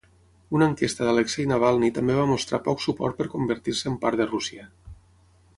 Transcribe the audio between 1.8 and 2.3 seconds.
també va